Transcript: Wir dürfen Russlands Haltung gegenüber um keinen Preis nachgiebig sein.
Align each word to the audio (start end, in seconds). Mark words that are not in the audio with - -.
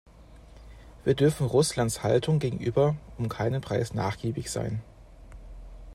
Wir 1.03 1.13
dürfen 1.13 1.45
Russlands 1.45 2.01
Haltung 2.01 2.39
gegenüber 2.39 2.95
um 3.19 3.29
keinen 3.29 3.61
Preis 3.61 3.93
nachgiebig 3.93 4.49
sein. 4.49 4.81